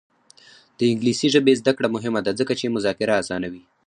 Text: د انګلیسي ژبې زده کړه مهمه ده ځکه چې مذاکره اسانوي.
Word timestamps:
د 0.77 0.79
انګلیسي 0.91 1.27
ژبې 1.33 1.53
زده 1.61 1.71
کړه 1.77 1.87
مهمه 1.95 2.19
ده 2.25 2.31
ځکه 2.39 2.53
چې 2.59 2.73
مذاکره 2.75 3.13
اسانوي. 3.21 3.63